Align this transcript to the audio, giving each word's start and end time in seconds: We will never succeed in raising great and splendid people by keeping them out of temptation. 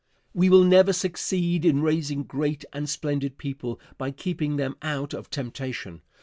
We 0.33 0.49
will 0.49 0.63
never 0.63 0.93
succeed 0.93 1.63
in 1.63 1.83
raising 1.83 2.23
great 2.23 2.65
and 2.73 2.89
splendid 2.89 3.37
people 3.37 3.79
by 3.99 4.09
keeping 4.09 4.55
them 4.55 4.75
out 4.81 5.13
of 5.13 5.29
temptation. 5.29 6.01